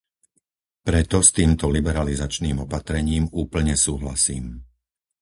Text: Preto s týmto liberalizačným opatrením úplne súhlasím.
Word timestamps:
Preto 0.87 1.17
s 1.21 1.29
týmto 1.37 1.65
liberalizačným 1.77 2.57
opatrením 2.67 3.23
úplne 3.43 3.75
súhlasím. 3.85 4.45